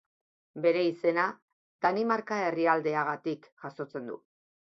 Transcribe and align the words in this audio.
Bere 0.61 0.79
izena 0.91 1.25
Danimarka 1.85 2.39
herrialdeagatik 2.45 3.47
jasotzen 3.67 4.13
du. 4.13 4.19